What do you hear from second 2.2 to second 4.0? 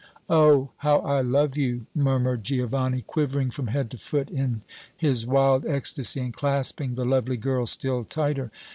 Giovanni, quivering from head to